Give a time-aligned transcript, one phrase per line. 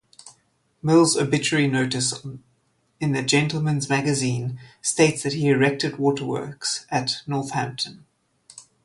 [0.81, 2.25] Mill's obituary notice
[2.99, 8.05] in the "Gentleman's Magazine" states that he erected waterworks at Northampton.